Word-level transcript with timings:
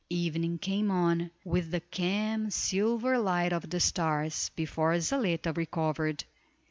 Evening 0.09 0.57
came 0.57 0.89
on, 0.89 1.29
with 1.43 1.69
the 1.69 1.79
calm, 1.79 2.49
silver 2.49 3.19
light 3.19 3.53
of 3.53 3.69
the 3.69 3.79
stars, 3.79 4.49
before 4.55 4.95
Zaletta 4.99 5.55
recovered. 5.55 6.23